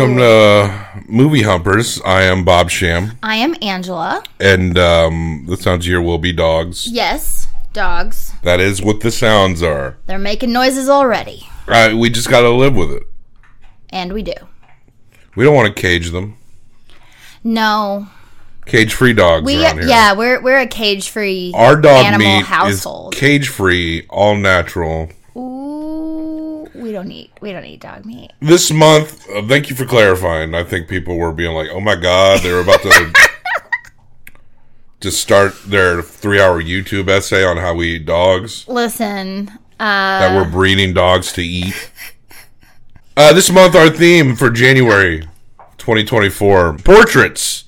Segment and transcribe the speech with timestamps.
[0.00, 2.00] Welcome, to Movie Humpers.
[2.06, 4.24] I am Bob Sham, I am Angela.
[4.40, 6.86] and um, the sounds here will be dogs.
[6.86, 8.32] Yes, dogs.
[8.42, 9.98] That is what the sounds are.
[10.06, 11.46] They're making noises already.
[11.66, 13.02] Right, we just got to live with it.
[13.90, 14.32] And we do.
[15.36, 16.38] We don't want to cage them.
[17.44, 18.08] No.
[18.64, 19.82] Cage-free dogs We here.
[19.82, 23.14] yeah, we're we're a cage-free Our dog animal meat household.
[23.14, 25.10] cage-free, all natural.
[26.90, 28.32] We don't eat we don't eat dog meat.
[28.40, 30.56] This month, uh, thank you for clarifying.
[30.56, 33.12] I think people were being like, "Oh my god, they were about to."
[35.00, 38.68] To start their three-hour YouTube essay on how we eat dogs.
[38.68, 41.90] Listen, that uh we're breeding dogs to eat.
[43.16, 45.26] Uh, this month, our theme for January
[45.78, 47.64] 2024 portraits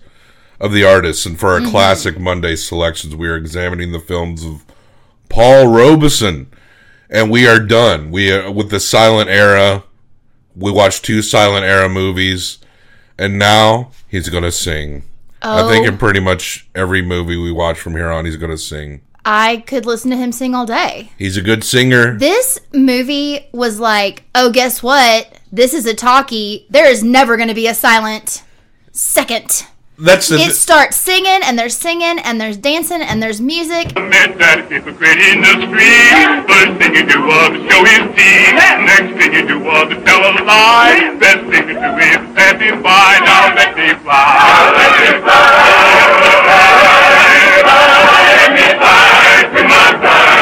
[0.60, 1.24] of the artists.
[1.24, 4.66] And for our classic Monday selections, we are examining the films of
[5.30, 6.48] Paul Robeson.
[7.12, 8.10] And we are done.
[8.10, 9.84] We are with the silent era.
[10.56, 12.58] We watched two silent era movies.
[13.18, 15.04] And now he's going to sing.
[15.42, 15.88] I think Oh.
[15.90, 19.02] in pretty much every movie we watch from here on, he's going to sing.
[19.24, 21.12] I could listen to him sing all day.
[21.18, 22.16] He's a good singer.
[22.18, 25.38] This movie was like, oh, guess what?
[25.52, 26.66] This is a talkie.
[26.70, 28.42] There is never going to be a silent
[28.92, 29.66] second.
[30.02, 30.34] That's the.
[30.34, 33.94] It starts singing, and there's singing, and there's dancing, and there's music.
[33.94, 36.42] Met that hypocrite in the street.
[36.50, 38.50] First thing you do was to show his teeth.
[38.82, 41.14] Next thing you do was to tell a lie.
[41.22, 43.22] Best thing to do is let him by.
[43.22, 44.26] Now let me fly.
[44.42, 45.62] Now let me fly.
[48.42, 50.32] Let me fly with my pride.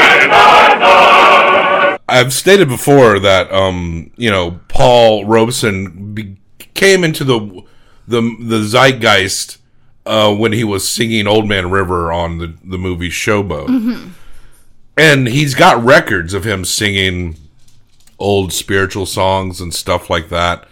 [2.09, 6.38] I've stated before that um, you know Paul Robeson be-
[6.72, 7.62] came into the
[8.10, 9.59] the the zeitgeist
[10.06, 14.12] uh, when he was singing "Old Man River" on the the movie Showboat,
[14.97, 17.37] and he's got records of him singing
[18.19, 20.69] old spiritual songs and stuff like that.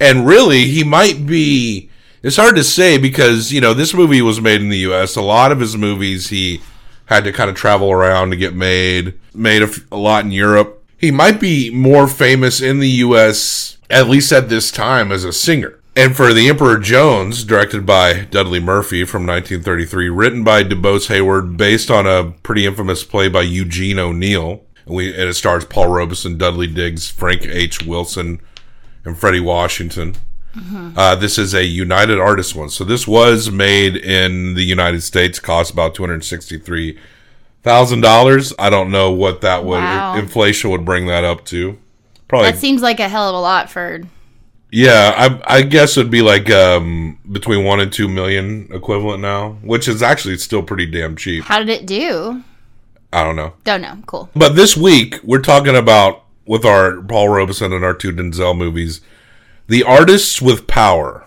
[0.00, 1.90] And really, he might be.
[2.22, 5.16] It's hard to say because you know this movie was made in the U.S.
[5.16, 6.60] A lot of his movies he
[7.06, 9.14] had to kind of travel around to get made.
[9.34, 10.84] Made a, f- a lot in Europe.
[10.96, 13.78] He might be more famous in the U.S.
[13.88, 15.77] at least at this time as a singer.
[15.98, 21.56] And for The Emperor Jones, directed by Dudley Murphy from 1933, written by DuBose Heyward,
[21.56, 24.62] based on a pretty infamous play by Eugene O'Neill.
[24.86, 27.82] And, we, and it stars Paul Robeson, Dudley Digges, Frank H.
[27.84, 28.40] Wilson,
[29.04, 30.14] and Fredi Washington.
[30.96, 32.68] Uh, this is a United Artists one.
[32.70, 36.98] So this was made in the United States, cost about two hundred sixty-three
[37.62, 38.52] thousand dollars.
[38.58, 40.16] I don't know what that would Wow.
[40.16, 41.78] inflation would bring that up to.
[42.28, 44.02] Probably, That seems like a hell of a lot for.
[44.70, 45.12] Yeah.
[45.46, 49.88] I, I guess it'd be like um, between one and two million equivalent now, which
[49.88, 51.44] is actually still pretty damn cheap.
[51.44, 52.42] How did it do?
[53.12, 53.54] I don't know.
[53.64, 53.98] Don't know.
[54.06, 54.28] Cool.
[54.34, 59.00] But this week we're talking about with our Paul Robeson and our two Denzel movies,
[59.66, 61.26] the artists with power,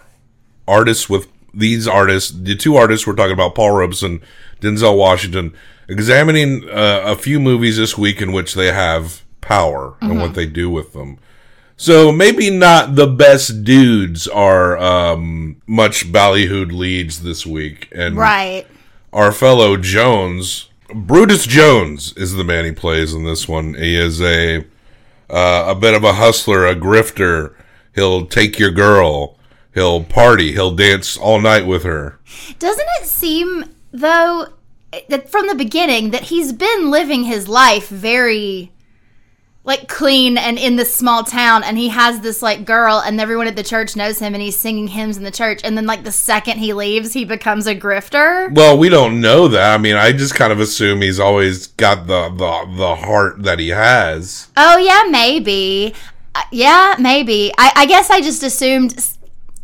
[0.68, 4.22] artists with these artists, the two artists we're talking about, Paul Robeson,
[4.62, 5.54] Denzel Washington,
[5.88, 10.46] examining uh, a few movies this week in which they have power and what they
[10.46, 11.18] do with them.
[11.82, 18.68] So maybe not the best dudes are um, much ballyhooed leads this week, and Right.
[19.12, 23.74] our fellow Jones, Brutus Jones is the man he plays in this one.
[23.74, 24.60] He is a
[25.28, 27.56] uh, a bit of a hustler, a grifter.
[27.96, 29.40] He'll take your girl.
[29.74, 30.52] He'll party.
[30.52, 32.20] He'll dance all night with her.
[32.60, 34.50] Doesn't it seem though
[35.10, 38.72] that from the beginning that he's been living his life very
[39.64, 43.46] like clean and in this small town and he has this like girl and everyone
[43.48, 46.04] at the church knows him and he's singing hymns in the church and then like
[46.04, 49.74] the second he leaves he becomes a grifter Well, we don't know that.
[49.74, 53.60] I mean, I just kind of assume he's always got the the, the heart that
[53.60, 54.48] he has.
[54.58, 55.94] oh yeah maybe
[56.34, 58.96] Uh, yeah maybe I, I guess i just assumed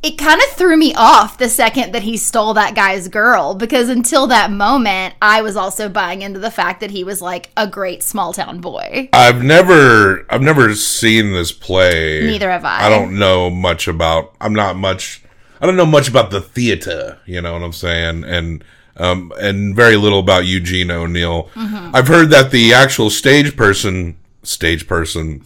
[0.08, 3.90] it kind of threw me off the second that he stole that guy's girl because
[3.90, 7.68] until that moment i was also buying into the fact that he was like a
[7.68, 12.26] great small town boy I've never I've never seen this play.
[12.26, 12.86] Neither have I.
[12.86, 15.24] I don't know much about I'm not much
[15.60, 18.24] I don't know much about the theater, you know what I'm saying?
[18.24, 18.64] And
[18.98, 21.50] um and very little about Eugene O'Neill.
[21.56, 25.44] I've heard that the actual stage person stage person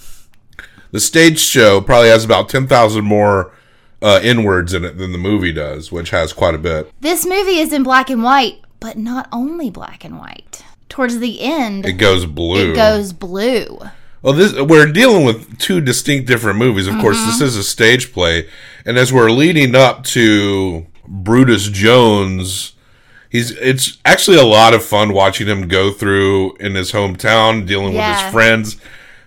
[0.91, 3.53] the stage show probably has about 10,000 more
[4.01, 6.91] uh, inwards in it than the movie does, which has quite a bit.
[7.01, 10.63] This movie is in black and white, but not only black and white.
[10.89, 12.71] Towards the end, It goes blue.
[12.71, 13.79] it goes blue.
[14.21, 16.87] Well, this we're dealing with two distinct different movies.
[16.87, 18.47] Of course, this is a stage play,
[18.85, 22.73] and as we're leading up to Brutus Jones,
[23.29, 27.93] he's it's actually a lot of fun watching him go through in his hometown, dealing
[27.95, 28.77] with his friends,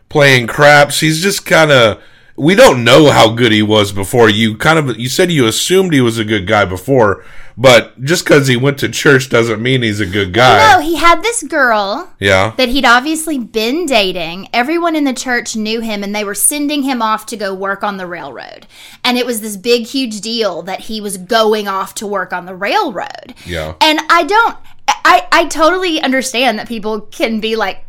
[0.08, 1.00] playing craps.
[1.00, 2.00] He's just kind of
[2.36, 4.28] we don't know how good he was before.
[4.28, 7.24] You kind of you said you assumed he was a good guy before,
[7.56, 10.72] but just because he went to church doesn't mean he's a good guy.
[10.72, 14.48] No, he had this girl Yeah, that he'd obviously been dating.
[14.52, 17.84] Everyone in the church knew him and they were sending him off to go work
[17.84, 18.66] on the railroad.
[19.04, 22.46] And it was this big, huge deal that he was going off to work on
[22.46, 23.34] the railroad.
[23.46, 24.56] yeah, And I don't,
[24.88, 27.84] I, I totally understand that people can be like,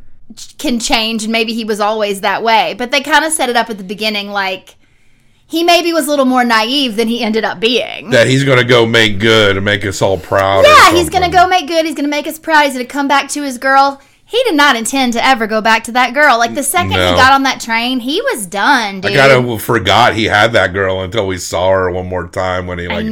[0.58, 2.76] can change and maybe he was always that way.
[2.78, 4.76] But they kind of set it up at the beginning like
[5.48, 8.10] he maybe was a little more naive than he ended up being.
[8.10, 10.66] that he's gonna go make good and make us all proud.
[10.66, 11.86] Yeah, he's gonna go make good.
[11.86, 12.64] He's gonna make us proud.
[12.64, 14.02] He's gonna come back to his girl.
[14.28, 16.40] He did not intend to ever go back to that girl.
[16.40, 17.12] Like the second No.
[17.12, 19.12] he got on that train, he was done, dude.
[19.12, 22.66] I kind of forgot he had that girl until we saw her one more time
[22.66, 23.06] when he like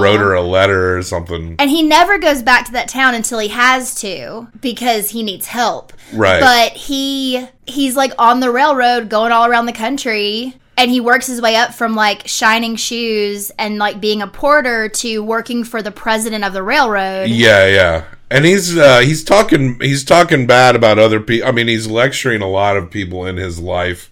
[0.00, 1.56] wrote her a letter or something.
[1.58, 5.46] and he never goes back to that town until he has to because he needs
[5.46, 5.92] help.
[6.12, 6.40] Right.
[6.40, 11.26] But he he's like on the railroad going all around the country and he works
[11.26, 15.82] his way up from like shining shoes and like being a porter to working for
[15.82, 17.28] the president of the railroad.
[17.28, 18.04] Yeah, yeah.
[18.30, 21.48] And he's uh, he's talking he's talking bad about other people.
[21.48, 24.10] I mean, he's lecturing a lot of people in his life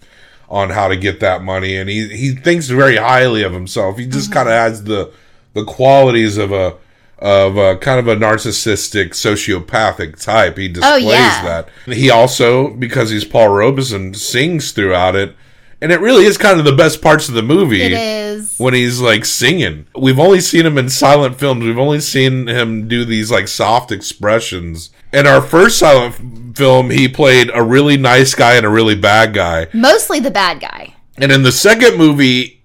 [0.49, 3.97] on how to get that money, and he he thinks very highly of himself.
[3.97, 4.11] He Mm-hmm.
[4.11, 5.11] just kind of has the
[5.53, 6.75] the qualities of a
[7.19, 10.57] of a kind of a narcissistic sociopathic type.
[10.57, 11.43] He displays Oh, yeah.
[11.43, 11.69] that.
[11.93, 15.35] He also because he's Paul Robeson sings throughout it,
[15.81, 18.57] and it really is kind of the best parts of the movie It is.
[18.57, 19.87] when he's like singing.
[19.97, 21.63] We've only seen him in silent films.
[21.63, 24.89] We've only seen him do these like soft expressions.
[25.13, 29.33] In our first silent film, he played a really nice guy and a really bad
[29.33, 29.67] guy.
[29.73, 30.95] Mostly the bad guy.
[31.17, 32.61] And in the second movie,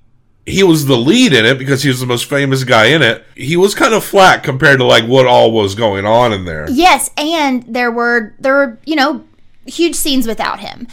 [0.47, 3.25] he was the lead in it because he was the most famous guy in it.
[3.35, 6.69] He was kind of flat compared to like what all was going on in there.
[6.71, 9.25] Yes, and there were there were, you know,
[9.67, 10.87] huge scenes without him.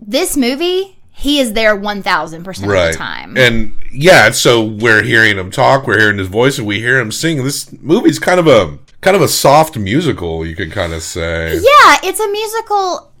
[0.00, 3.38] This movie, he is there 1000% of the time.
[3.38, 7.10] And yeah, so we're hearing him talk, we're hearing his voice, and we hear him
[7.10, 7.42] sing.
[7.42, 11.54] This movie's kind of a kind of a soft musical, you could kind of say.
[11.54, 13.12] Yeah, it's a musical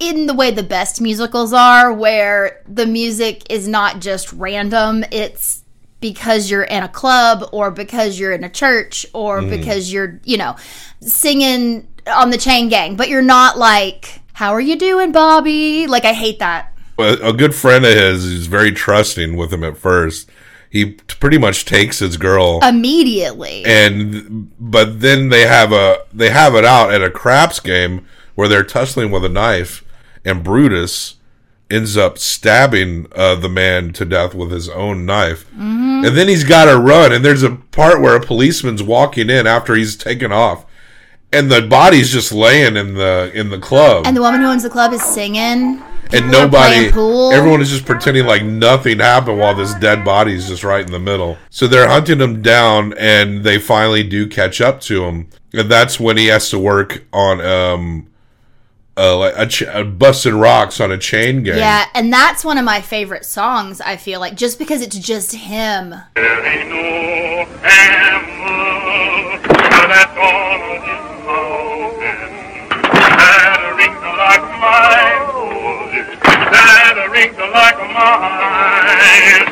[0.00, 5.04] in the way the best musicals are, where the music is not just random.
[5.12, 5.62] It's
[6.00, 9.50] because you're in a club or because you're in a church or Mm.
[9.50, 10.56] because you're, you know,
[11.00, 15.86] singing on the chain gang, but you're not like, how are you doing, Bobby?
[15.86, 16.70] Like, I hate that.
[16.98, 20.28] A, a good friend of his is very trusting with him at first.
[20.70, 23.64] He pretty much takes his girl, Immediately.
[23.64, 28.48] and but then they have a they have it out at a craps game where
[28.48, 29.84] they're tussling with a knife,
[30.24, 31.14] and Brutus
[31.70, 36.04] ends up stabbing uh, the man to death with his own knife, Mm-hmm.
[36.06, 37.12] and then he's got to run.
[37.12, 40.66] And there's a part where a policeman's walking in after he's taken off,
[41.32, 44.64] and the body's just laying in the in the club and the woman who owns
[44.64, 45.80] the club is singing.
[46.12, 46.86] And nobody
[47.34, 50.92] everyone is just pretending like nothing happened while this dead body is just right in
[50.92, 51.36] the middle.
[51.50, 55.28] So they're hunting him down and they finally do catch up to him.
[55.52, 58.08] And that's when he has to work on um
[58.96, 61.58] uh, like a, ch- a busting rocks on a chain gang.
[61.58, 65.34] Yeah, and that's one of my favorite songs, I feel like, just because it's just
[65.34, 65.94] him.
[77.14, 79.44] That rings like mine.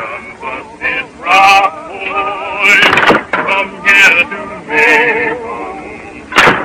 [0.00, 2.80] None but this rock, boy,
[3.44, 5.36] from here to Macon,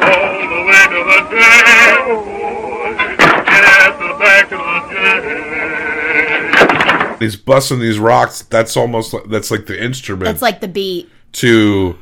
[0.06, 2.90] all the way to the jail, boy,
[3.48, 4.78] yes, back to the
[7.10, 7.18] jail.
[7.20, 11.10] he's busting these rocks that's almost like, that's like the instrument That's like the beat.
[11.34, 11.98] to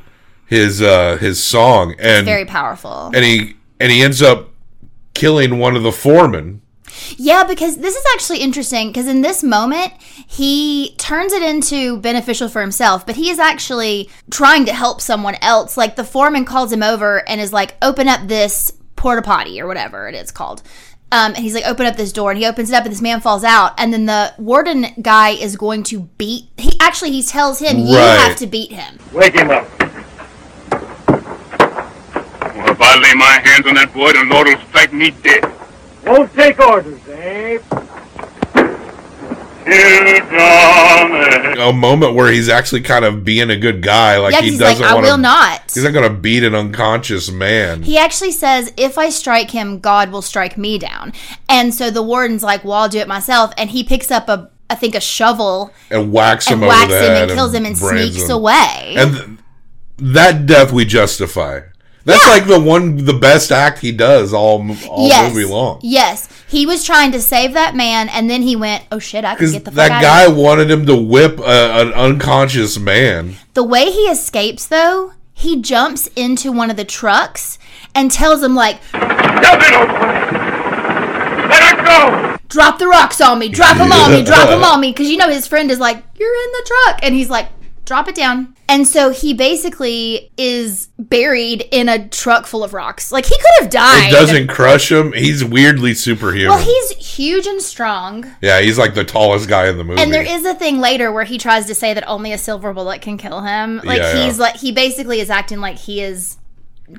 [0.46, 3.10] his uh his song and Very powerful.
[3.14, 4.50] and he and he ends up
[5.14, 6.60] killing one of the foremen
[7.16, 12.48] Yeah, because this is actually interesting because in this moment, he turns it into beneficial
[12.48, 15.76] for himself, but he is actually trying to help someone else.
[15.76, 19.66] Like the foreman calls him over and is like, open up this porta potty or
[19.66, 20.62] whatever it is called.
[21.12, 23.00] Um, and he's like, open up this door, and he opens it up, and this
[23.00, 23.72] man falls out.
[23.78, 26.48] And then the warden guy is going to beat.
[26.56, 29.64] He actually he tells him, "You have to beat him." Wake him up.
[29.78, 29.90] Well,
[32.72, 35.44] if I lay my hands on that boy, the Lord will strike me dead.
[36.06, 37.58] Won't take orders, eh?
[39.66, 39.70] A
[41.72, 44.84] moment where he's actually kind of being a good guy like yeah, 'cause he doesn't
[44.84, 48.72] "I want will to not." he's not gonna beat an unconscious man He actually says,
[48.76, 51.12] if I strike him, God will strike me down.
[51.48, 53.52] And so the warden's like, well, I'll do it myself.
[53.56, 56.92] And he picks up a, I think, a shovel and whacks him and over whacks
[56.92, 58.30] the him head and kills him and sneaks him.
[58.32, 58.94] away.
[58.98, 59.28] and th-
[59.98, 61.60] that death we justify
[62.04, 65.32] That's like the one, the best act he does all all yes.
[65.32, 65.80] movie long.
[65.82, 66.28] Yes.
[66.46, 69.50] He was trying to save that man, and then he went, "Oh shit, I can
[69.50, 72.78] get the fuck that out guy of here." wanted him to whip a, an unconscious
[72.78, 73.36] man.
[73.54, 77.58] The way he escapes, though, he jumps into one of the trucks
[77.94, 79.04] and tells him like, Jump
[79.62, 79.88] it, old.
[81.50, 82.36] Let it go.
[82.48, 85.16] "Drop the rocks on me, drop them on me, drop them on me," because you
[85.16, 87.48] know his friend is like, "You're in the truck," and he's like,
[87.84, 93.12] "Drop it down." And so he basically is buried in a truck full of rocks.
[93.12, 94.08] Like he could have died.
[94.10, 95.12] It doesn't crush him.
[95.12, 96.48] He's weirdly superhuman.
[96.48, 98.26] Well, he's huge and strong.
[98.40, 100.00] yeah, he's like the tallest guy in the movie.
[100.00, 102.72] And there is a thing later where he tries to say that only a silver
[102.72, 103.80] bullet can kill him.
[103.84, 104.24] Like Yeah, yeah.
[104.24, 106.38] he's like he basically is acting like he is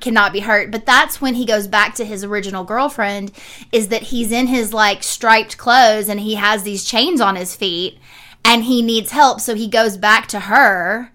[0.02, 0.72] cannot be hurt.
[0.72, 3.32] But that's when he goes back to his original girlfriend
[3.72, 7.56] is that he's in his like striped clothes and he has these chains on his
[7.56, 8.00] feet
[8.46, 11.12] and he needs help so he goes back to her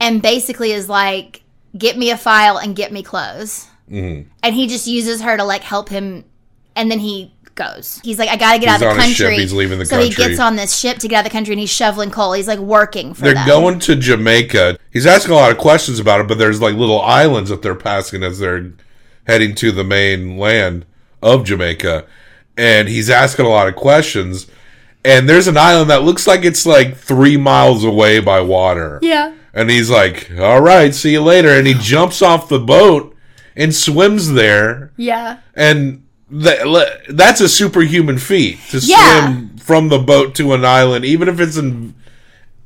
[0.00, 1.42] and basically is like
[1.76, 3.68] get me a file and get me clothes.
[3.90, 4.28] Mm-hmm.
[4.42, 6.24] And he just uses her to like help him
[6.76, 8.00] and then he goes.
[8.04, 9.36] He's like, I gotta get He's out of the country.
[9.36, 11.52] he's leaving the so he gets on this ship to get out of the country
[11.52, 12.32] and he's shoveling coal.
[12.32, 13.46] He's like working for They're them.
[13.46, 14.78] going to Jamaica.
[14.90, 17.74] He's asking a lot of questions about it, but there's like little islands that they're
[17.74, 18.72] passing as they're
[19.26, 20.86] heading to the main land
[21.22, 22.06] of Jamaica.
[22.56, 24.46] And he's asking a lot of questions.
[25.04, 28.98] And there's an island that looks like it's like three miles away by water.
[29.02, 29.34] Yeah.
[29.54, 31.50] And he's like, all right, see you later.
[31.50, 33.14] And he jumps off the boat
[33.56, 34.92] and swims there.
[34.96, 35.38] Yeah.
[35.54, 39.26] And that, that's a superhuman feat to Yeah.
[39.32, 41.94] swim from the boat to an island, even if it's in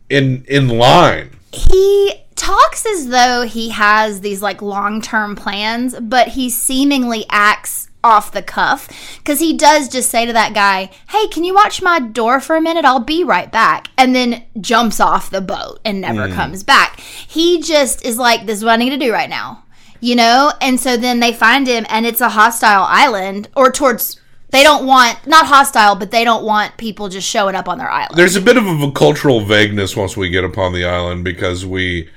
[0.08, 1.30] in in line.
[1.52, 7.88] He talks as though he has these like long term plans, but he seemingly acts
[8.04, 11.82] off the cuff because he does just say to that guy, Hey, can you watch
[11.82, 12.84] my door for a minute?
[12.84, 13.88] I'll be right back.
[13.96, 16.34] And then jumps off the boat and never mm.
[16.34, 17.00] comes back.
[17.00, 19.64] He just is like, This is what I need to do right now.
[20.00, 20.52] You know?
[20.60, 24.18] And so then they find him and it's a hostile island or towards.
[24.50, 27.90] They don't want not hostile, but they don't want people just showing up on their
[27.90, 28.18] island.
[28.18, 32.10] There's a bit of a cultural vagueness once we get upon the island because we,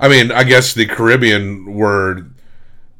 [0.00, 2.24] I mean, I guess the Caribbean were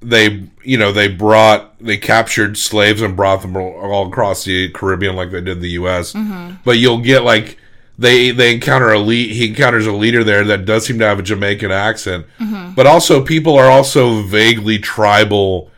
[0.09, 5.17] they you know they brought they captured slaves and brought them all across the Caribbean
[5.17, 6.13] like they did the U.S.
[6.13, 6.57] Mm-hmm.
[6.65, 7.59] But you'll get like
[7.99, 11.19] they they encounter a lead, he encounters a leader there that does seem to have
[11.19, 12.75] a Jamaican accent, mm-hmm.
[12.75, 15.71] but also people are also vaguely tribal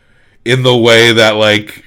[0.45, 1.83] in the way that like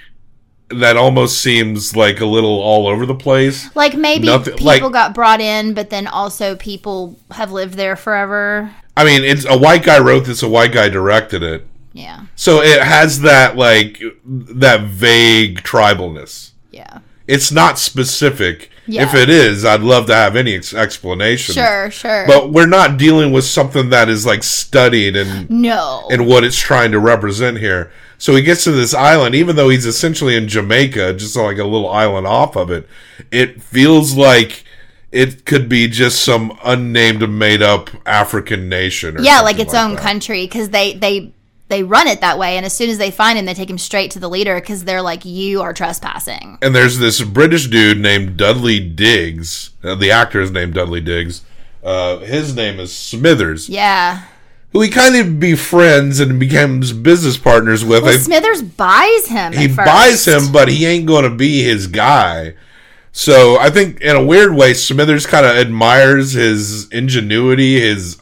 [0.69, 3.75] that almost seems like a little all over the place.
[3.75, 7.97] Like maybe Nothing- people like- got brought in, but then also people have lived there
[7.97, 8.71] forever.
[8.97, 11.67] I mean, it's a white guy wrote this, a white guy directed it.
[11.93, 16.51] Yeah, So it has that like that vague tribalness.
[16.71, 18.71] yeah, It's not specific.
[18.87, 19.05] Yeah.
[19.05, 21.55] If it is, I'd love to have any ex- explanation.
[21.55, 22.25] sure, sure.
[22.27, 26.59] But we're not dealing with something that is like studied and no, and what it's
[26.59, 27.93] trying to represent here.
[28.19, 31.65] So he gets to this island, even though he's essentially in Jamaica, just like a
[31.65, 32.89] little island off of it.
[33.31, 34.65] It feels like
[35.13, 39.17] it could be just some unnamed, made up African nation.
[39.19, 40.03] Or yeah, like its own that.
[40.03, 41.33] country because they they
[41.71, 42.57] they run it that way.
[42.59, 44.85] And as soon as they find him, they take him straight to the leader because
[44.85, 49.71] they're like, "You are trespassing." And there's this British dude named Dudley Digges.
[49.83, 51.41] Uh, the actor is named Dudley Digges.
[51.83, 54.21] Uh, his name is Smithers, Yeah.
[54.75, 58.03] who he kind of befriends and becomes business partners with.
[58.03, 59.53] Well, I- Smithers buys him.
[59.55, 62.53] he buys him, but he ain't going to be his guy.
[63.13, 68.19] So I think, in a weird way, Smithers kind of admires his ingenuity, his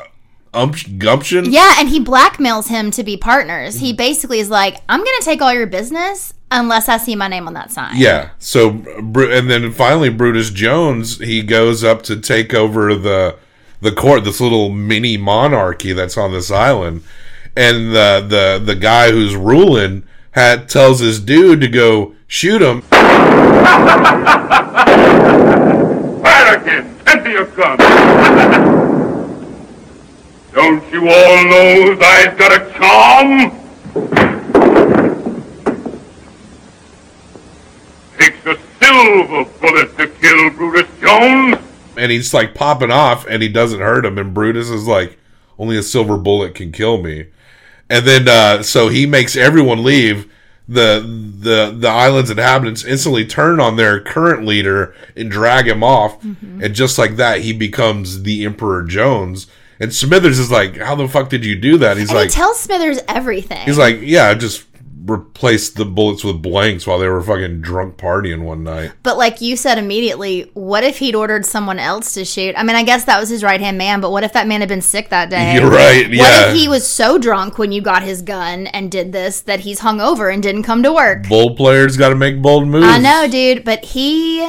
[0.99, 1.53] gumption.
[1.53, 3.77] Yeah, and he blackmails him to be partners.
[3.77, 3.97] He mm-hmm.
[3.97, 7.47] basically is like, "I'm going to take all your business unless I see my name
[7.47, 8.31] on that sign." Yeah.
[8.38, 13.37] So, and then finally, Brutus Jones he goes up to take over the
[13.81, 17.03] the court, this little mini monarchy that's on this island,
[17.57, 22.83] and the the the guy who's ruling had tells his dude to go shoot him.
[26.23, 26.97] Fire again!
[27.07, 28.85] Empty your gun!
[30.59, 33.53] Don't you all know that I've got a charm?
[38.19, 41.59] Takes a silver bullet to kill Brutus Jones.
[41.97, 45.17] and he's like popping off and he doesn't hurt him and brutus is like
[45.61, 47.27] only a silver bullet can kill me.
[47.88, 50.29] And then uh so he makes everyone leave.
[50.69, 50.99] The
[51.41, 56.21] the the island's inhabitants instantly turn on their current leader and drag him off.
[56.25, 59.47] And just like that he becomes the emperor jones
[59.80, 62.35] and smithers is like how the fuck did you do that he's And like he
[62.35, 63.66] tells Smithers everything.
[63.66, 64.64] he's like yeah I just
[65.04, 68.92] replaced the bullets with blanks while they were fucking drunk partying one night.
[69.02, 72.54] But like you said immediately, what if he'd ordered someone else to shoot?
[72.58, 74.61] I mean, I guess that was his right hand man, but what if that man
[74.61, 75.54] had been sick that day?
[75.58, 76.08] You're right.
[76.11, 76.23] Yeah.
[76.23, 79.61] What if he was so drunk when you got his gun and did this that
[79.61, 81.26] he's hungover and didn't come to work?
[81.26, 82.87] bold players got to make bold moves.
[82.87, 84.47] I know, dude, but he.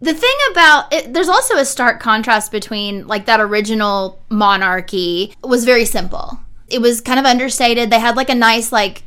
[0.00, 5.64] The thing about it, there's also a stark contrast between like that original monarchy was
[5.64, 6.38] very simple.
[6.68, 7.90] It was kind of understated.
[7.90, 9.02] They had like a nice like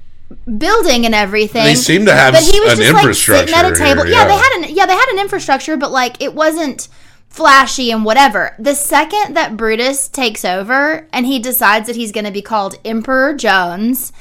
[0.58, 1.64] building and everything.
[1.64, 4.04] They seem to have but he was an just like infrastructure sitting at a table.
[4.04, 6.90] here, yeah, they had an yeah they had an infrastructure, but like it wasn't
[7.30, 8.56] flashy and whatever.
[8.60, 12.76] The second that Brutus takes over and he decides that he's going to be called
[12.84, 14.12] Emperor Jones,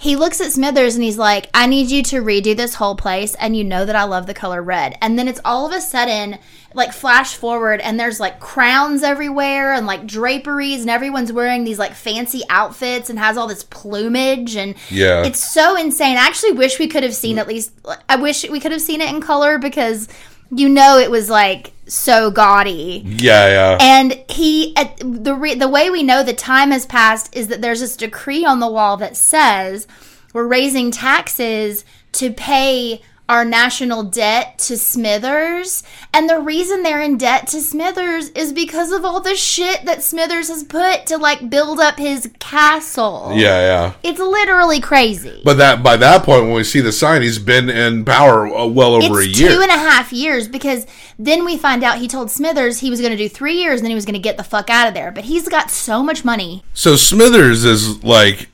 [0.00, 3.34] he looks at Smithers and he's like, I need you to redo this whole place.
[3.34, 4.96] And you know that I love the color red.
[5.02, 6.38] And then it's all of a sudden
[6.72, 11.80] like flash forward and there's like crowns everywhere and like draperies and everyone's wearing these
[11.80, 15.24] like fancy outfits and has all this plumage and Yeah.
[15.24, 16.16] it's so insane.
[16.16, 17.72] I actually wish we could have seen at least
[18.08, 20.06] I wish we could have seen it in color because
[20.50, 23.02] you know it was like so gaudy.
[23.04, 23.78] Yeah, yeah.
[23.80, 27.60] And he, at the re, the way we know the time has passed is that
[27.60, 29.86] there's this decree on the wall that says
[30.32, 35.82] we're raising taxes to pay our national debt to Smithers.
[36.14, 40.02] And the reason they're in debt to Smithers is because of all the shit that
[40.02, 43.32] Smithers has put to like build up his castle.
[43.34, 43.92] yeah, yeah.
[44.02, 45.42] It's literally crazy.
[45.44, 48.66] But that by that point, when we see the sign, he's been in power uh,
[48.66, 49.50] well over it's a year.
[49.50, 50.86] two and a half years because
[51.18, 53.84] then we find out he told Smithers he was going to do three years and
[53.84, 55.12] then he was going to get the fuck out of there.
[55.12, 56.62] But he's got so much money.
[56.72, 58.48] So Smithers is like,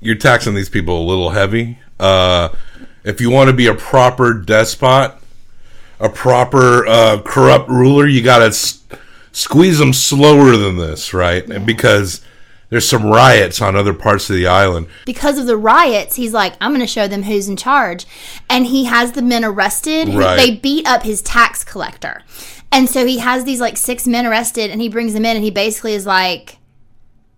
[0.00, 1.78] you're taxing these people a little heavy.
[1.98, 2.50] Uh,
[3.06, 5.14] if you want to be a proper despot,
[6.00, 8.82] a proper uh, corrupt ruler, you got to s-
[9.32, 11.48] squeeze them slower than this, right?
[11.48, 12.20] And because
[12.68, 14.88] there's some riots on other parts of the island.
[15.04, 18.06] Because of the riots, he's like, I'm going to show them who's in charge.
[18.50, 20.08] And he has the men arrested.
[20.08, 20.36] Right.
[20.36, 22.24] They beat up his tax collector.
[22.72, 25.44] And so he has these like six men arrested and he brings them in and
[25.44, 26.58] he basically is like,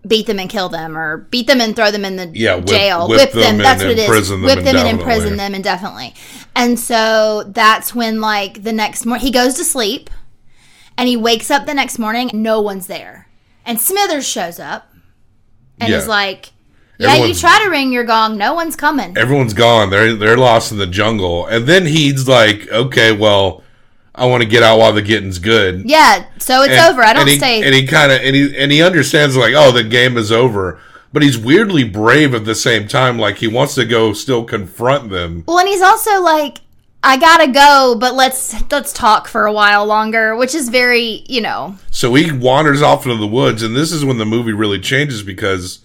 [0.06, 2.66] beat them and kill them or beat them and throw them in the Yeah, whip-
[2.66, 3.08] jail.
[3.08, 3.58] whip Whip, them them.
[3.58, 4.28] That's what it is.
[4.28, 6.14] them Whip them and imprison them indefinitely.
[6.54, 10.08] And so that's when like the next morning he goes to sleep
[10.96, 13.28] and he wakes up the next morning no one's there.
[13.66, 14.90] And Smithers shows up
[15.80, 15.98] and Yeah.
[15.98, 16.52] is like,
[16.98, 19.16] Yeah, you try to ring your gong, no one's coming.
[19.18, 19.90] Everyone's gone.
[19.90, 21.46] They're they're lost in the jungle.
[21.46, 23.62] And then he's like, okay, well,
[24.18, 25.83] I want to get out while the getting's good.
[25.88, 27.02] yeah, so it's And- over.
[27.02, 27.62] I don't and he, stay.
[27.62, 30.78] And he kind of and he and he understands like, oh, the game is over.
[31.12, 33.18] But he's weirdly brave at the same time.
[33.18, 35.44] Like he wants to go still confront them.
[35.46, 36.59] well, and he's also like,
[37.02, 41.40] I gotta go, but let's let's talk for a while longer, which is very, you
[41.40, 44.81] know, So he wanders off into the woods, and this is when the movie really
[44.81, 45.78] changes because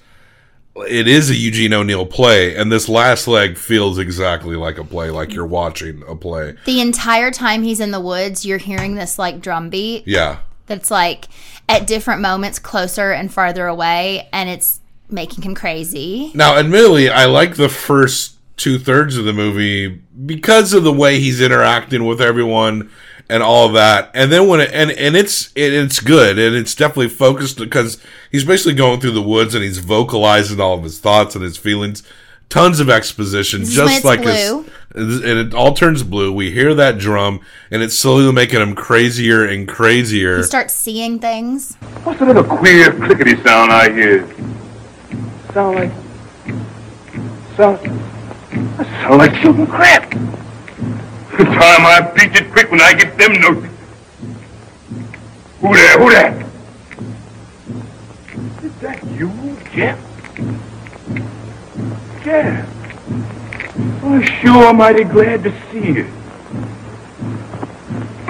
[0.76, 5.10] it is a Eugene O'Neill play, and this last leg feels exactly like a play,
[5.10, 6.56] like you're watching a play.
[6.66, 10.40] the entire time he's in the woods, you're hearing this like drum beat Yeah.
[10.66, 11.26] that's like
[11.70, 16.32] at different moments closer and farther away, and it's making him crazy.
[16.34, 21.20] Now, admittedly, I like the first two thirds of the movie because of the way
[21.20, 22.90] he's interacting with everyone
[23.30, 24.12] and all of that.
[24.14, 28.02] And then when it, and and it's it, it's good and it's definitely focused because
[28.32, 31.58] he's basically going through the woods and he's vocalizing all of his thoughts and his
[31.58, 32.04] feelings.
[32.50, 34.64] Tons of exposition, is just like blue.
[34.94, 36.32] his, and it all turns blue.
[36.32, 37.40] We hear that drum,
[37.72, 40.38] and it's slowly making him crazier and crazier.
[40.38, 41.74] He starts seeing things.
[42.04, 44.28] What's a little queer clickety sound I hear?
[45.52, 45.92] Sound like.
[47.58, 47.80] Sound.
[48.78, 50.14] That sound like shooting crap.
[51.38, 53.68] Time I beat it quick when I get them notes.
[55.62, 55.98] Who there?
[55.98, 56.50] Who there?
[58.64, 60.00] Is that you, Jeff?
[62.24, 62.70] Jeff.
[64.04, 66.08] Oh, sure, I'm mighty glad to see you.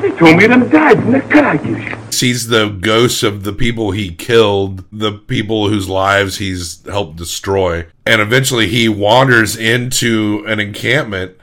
[0.02, 2.12] They told me them died from the you.
[2.12, 7.88] sees the ghosts of the people he killed, the people whose lives he's helped destroy.
[8.06, 11.38] And eventually he wanders into an encampment,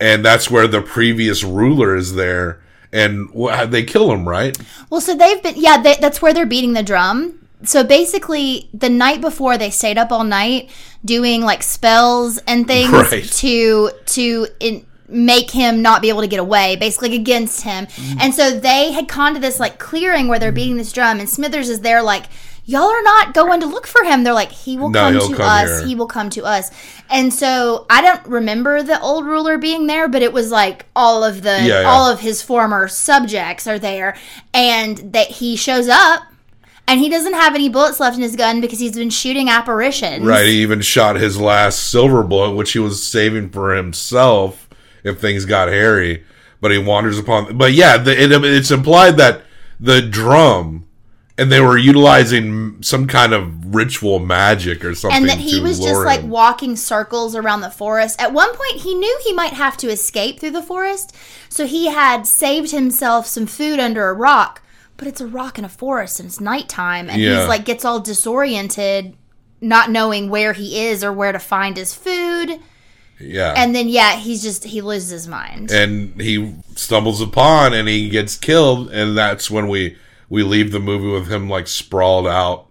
[0.00, 2.60] and that's where the previous ruler is there.
[2.92, 3.28] And
[3.70, 4.56] they kill him, right?
[4.88, 7.46] Well, so they've been, yeah, they, that's where they're beating the drum.
[7.64, 10.70] So basically, the night before, they stayed up all night
[11.04, 13.24] doing like spells and things Right.
[13.24, 17.88] to to in, make him not be able to get away, basically against him.
[18.20, 21.28] And so they had gone to this like clearing where they're beating this drum, and
[21.28, 22.24] Smithers is there like.
[22.70, 24.24] Y'all are not going to look for him.
[24.24, 25.78] They're like, he will No, come to come us.
[25.78, 25.86] here.
[25.88, 26.70] He will come to us.
[27.08, 31.24] And so I don't remember the old ruler being there, but it was like all
[31.24, 31.88] of the Yeah, yeah.
[31.88, 34.18] all of his former subjects are there,
[34.52, 36.24] and that he shows up
[36.86, 40.24] And he doesn't have any bullets left in his gun because he's been shooting apparitions.
[40.24, 40.46] Right.
[40.46, 44.68] He even shot his last silver bullet, which he was saving for himself
[45.04, 46.24] if things got hairy.
[46.60, 47.56] But he wanders upon.
[47.56, 49.42] But yeah, the, it, it's implied that
[49.78, 50.87] the drum.
[51.38, 55.16] And they were utilizing some kind of ritual magic or something.
[55.20, 58.20] and that he was just lure like walking circles around the forest.
[58.20, 61.14] At one point, he knew he might have to escape through the forest,
[61.48, 64.62] so he had saved himself some food under a rock.
[64.96, 67.38] But it's a rock in a forest, and it's nighttime, and Yeah.
[67.38, 69.14] he's like gets all disoriented,
[69.60, 72.58] not knowing where he is or where to find his food.
[73.20, 73.54] yeah.
[73.56, 75.70] And then, yeah, he's just he loses his mind.
[75.70, 79.96] and he stumbles upon and he gets killed and that's when we
[80.28, 82.66] we leave the movie with him like sprawled out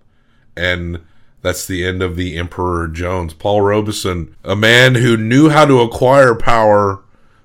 [0.55, 0.99] and
[1.41, 3.33] that's the end of the emperor jones.
[3.33, 7.03] Paul robeson a man who knew how to acquire power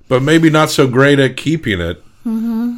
[0.08, 2.02] but maybe not so great at keeping it.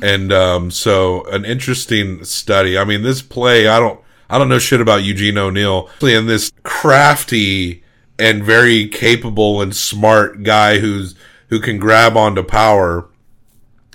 [0.03, 2.79] And um, so an interesting study.
[2.79, 5.91] I mean this play i don't i don't know shit about eugene o'neill.
[6.03, 7.83] And this crafty
[8.19, 11.15] and very capable and smart guy who's
[11.49, 13.09] who can grab onto power.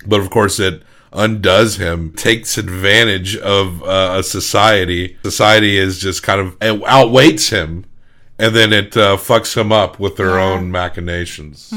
[0.06, 5.16] But of course it undoes him takes advantage of uh, a society.
[5.24, 7.84] Society is just kind of it outweights him
[8.38, 11.72] and then it uh, fucks him up with their own machinations.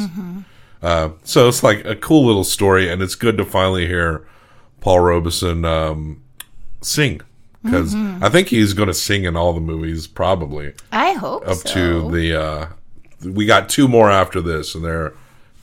[0.82, 4.28] Uh, so it's like a cool little story and it's good to finally hear
[4.82, 6.22] paul robeson um,
[6.82, 7.22] sing.
[7.64, 10.74] Because i think he's going to sing in all the movies probably.
[10.92, 11.74] I hope up so.
[11.74, 12.68] to the uh
[13.24, 15.14] we got two more after this and they're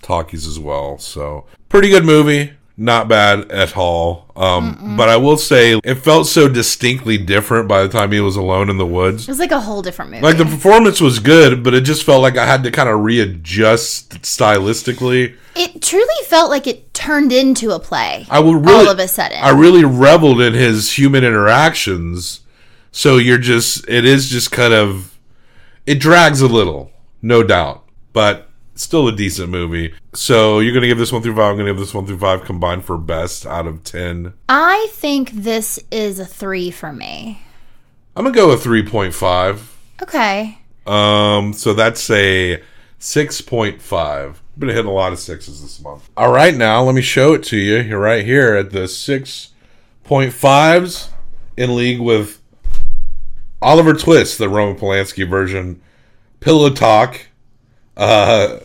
[0.00, 0.96] talkies as well.
[0.98, 6.26] So pretty good movie not bad at all um but i will say it felt
[6.26, 9.52] so distinctly different by the time he was alone in the woods It was like
[9.52, 10.22] a whole different movie.
[10.22, 13.00] like the performance was good but it just felt like i had to kind of
[13.00, 18.26] readjust stylistically it truly felt like it turned into a play.
[18.30, 19.36] i would really all of a sudden.
[19.42, 22.40] i really reveled in his human interactions
[22.92, 25.18] so you're just it is just kind of
[25.84, 26.90] it drags a little
[27.20, 28.48] no doubt but
[28.80, 31.78] still a decent movie so you're gonna give this one through five i'm gonna give
[31.78, 36.24] this one through five combined for best out of 10 I think this is a
[36.24, 37.42] three for me.
[38.16, 39.58] i'm gonna go with 3.5
[40.02, 40.58] Okay.
[40.86, 42.62] Um, so that's a
[42.98, 44.36] 6.5.
[44.58, 46.08] Been hitting a lot of sixes this month.
[46.16, 47.78] All right, now let me show it to you.
[47.78, 51.08] You're right here at the 6.5s
[51.56, 52.40] in league with
[53.62, 55.80] Oliver Twist, the Roman Polanski version,
[56.40, 57.26] Pillow Talk,
[57.96, 58.58] uh,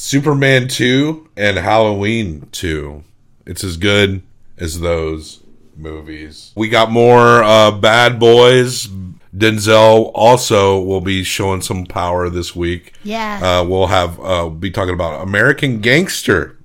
[0.00, 3.04] Superman 2, and Halloween 2.
[3.44, 4.22] It's as good
[4.56, 5.42] as those
[5.76, 6.52] movies.
[6.56, 8.88] We got more uh, Bad Boys.
[9.36, 12.94] Denzel also will be showing some power this week.
[13.04, 13.40] Yeah.
[13.60, 16.56] Uh, we'll have uh, be talking about American Gangster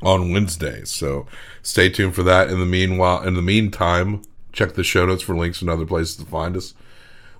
[0.00, 0.82] on Wednesday.
[0.84, 1.26] So
[1.60, 2.48] stay tuned for that.
[2.48, 4.22] In the meanwhile, in the meantime,
[4.54, 6.72] check the show notes for links and other places to find us.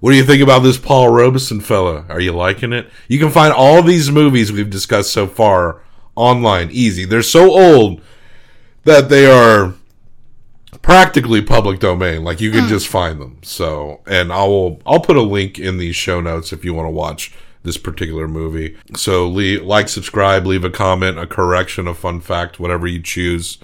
[0.00, 2.04] What do you think about this Paul Robeson fella?
[2.09, 2.90] Are you liking it?
[3.09, 5.82] You can find all these movies we've discussed so far
[6.14, 7.04] online, easy.
[7.04, 8.00] They're so old
[8.85, 9.74] that they are
[10.82, 12.24] practically public domain.
[12.24, 12.68] Like you can mm.
[12.68, 13.38] just find them.
[13.42, 16.87] So, and I will I'll put a link in the show notes if you want
[16.87, 17.32] to watch
[17.62, 18.76] this particular movie.
[18.94, 23.59] So, leave, like, subscribe, leave a comment, a correction, a fun fact, whatever you choose.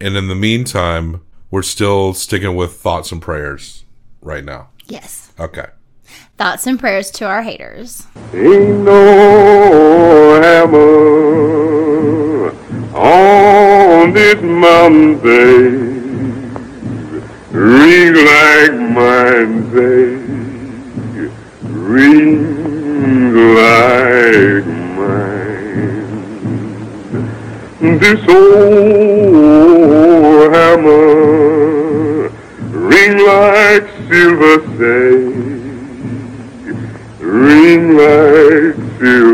[0.00, 3.84] And in the meantime, we're still sticking with thoughts and prayers
[4.20, 4.68] right now.
[4.88, 5.32] Yes.
[5.38, 5.66] Okay.
[6.36, 8.06] Thoughts and prayers to our haters.
[8.32, 10.88] Ain't no hammer
[12.96, 15.98] on this mountain, babe.
[17.50, 21.32] Ring like mine, babe.
[21.62, 26.08] Ring like mine.
[27.98, 29.74] This old
[30.54, 31.17] hammer ring like
[34.08, 35.14] silver, say
[37.20, 39.27] ring like silver.